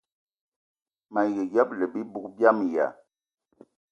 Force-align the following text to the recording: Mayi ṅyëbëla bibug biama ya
Mayi 1.13 1.33
ṅyëbëla 1.51 1.85
bibug 1.93 2.25
biama 2.35 2.65
ya 2.73 2.85